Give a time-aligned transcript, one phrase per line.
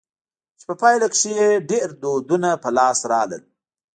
[0.57, 3.43] چي په پايله کښي ئې ډېر دودونه په لاس راغلل.